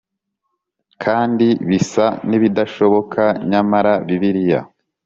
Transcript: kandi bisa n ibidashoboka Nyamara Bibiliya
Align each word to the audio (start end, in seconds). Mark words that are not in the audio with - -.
kandi 1.03 1.47
bisa 1.69 2.05
n 2.29 2.31
ibidashoboka 2.37 3.23
Nyamara 3.49 3.91
Bibiliya 4.07 4.59